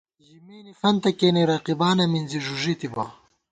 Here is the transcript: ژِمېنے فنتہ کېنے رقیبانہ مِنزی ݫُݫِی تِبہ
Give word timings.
ژِمېنے 0.27 0.71
فنتہ 0.81 1.11
کېنے 1.19 1.43
رقیبانہ 1.51 2.05
مِنزی 2.11 2.39
ݫُݫِی 2.45 2.73
تِبہ 2.79 3.05